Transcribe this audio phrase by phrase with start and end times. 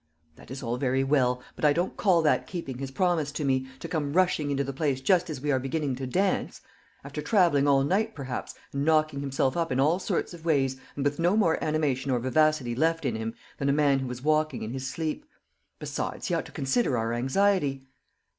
[0.35, 3.67] "That is all very well; but I don't call that keeping his promise to me,
[3.77, 6.61] to come rushing into the place just as we are beginning to dance;
[7.03, 11.05] after travelling all night perhaps, and knocking himself up in all sorts of ways, and
[11.05, 14.63] with no more animation or vivacity left in him than a man who is walking
[14.63, 15.23] in his sleep.
[15.77, 17.85] Besides, he ought to consider our anxiety."